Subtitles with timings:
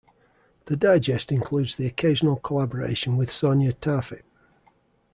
[0.65, 4.23] The digest includes the occasional collaboration with Sonya Taaffe.